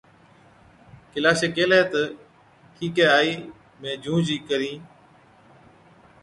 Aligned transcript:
ڪيلاشَي 1.11 1.47
ڪيهلَي 1.55 1.81
تہ، 1.91 2.01
’ٺِيڪَي 2.73 3.05
آئِي 3.17 3.31
اِمهين 3.37 3.49
مين 3.81 4.01
جھُونچ 4.03 4.27
ئِي 4.33 4.37
ڪرهِين‘۔ 4.47 4.81